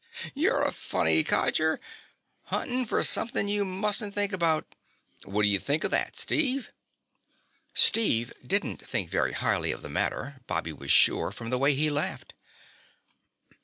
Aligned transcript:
"You're 0.33 0.63
a 0.63 0.71
funny 0.71 1.23
codger! 1.23 1.79
Huntin' 2.45 2.87
for 2.87 3.03
something 3.03 3.47
you 3.47 3.63
mustn't 3.63 4.15
think 4.15 4.33
about! 4.33 4.73
What 5.25 5.43
do 5.43 5.47
you 5.47 5.59
think 5.59 5.83
of 5.83 5.91
that, 5.91 6.15
Steve?" 6.17 6.71
Steve 7.75 8.33
didn't 8.43 8.83
think 8.83 9.11
very 9.11 9.33
highly 9.33 9.71
of 9.71 9.83
the 9.83 9.89
matter, 9.89 10.37
Bobby 10.47 10.73
was 10.73 10.91
sure 10.91 11.29
from 11.31 11.51
the 11.51 11.59
way 11.59 11.75
he 11.75 11.91
laughed. 11.91 12.33